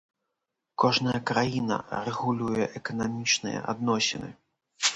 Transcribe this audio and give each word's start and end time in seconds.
Кожная 0.83 1.19
краіна 1.31 1.77
рэгулюе 2.07 2.65
эканамічныя 2.81 3.65
адносіны. 3.75 4.35